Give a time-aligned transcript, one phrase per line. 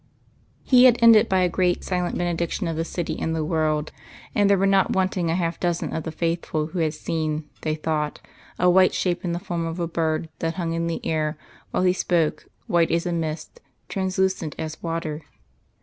[0.63, 3.91] He had ended by a great silent Benediction of the City and the World:
[4.33, 7.75] and there were not wanting a half dozen of the faithful who had seen, they
[7.75, 8.19] thought,
[8.57, 11.37] a white shape in the form of a bird that hung in the air
[11.69, 15.21] while he spoke white as a mist, translucent as water....